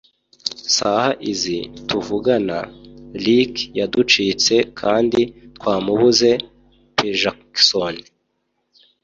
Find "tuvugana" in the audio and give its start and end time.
1.89-2.57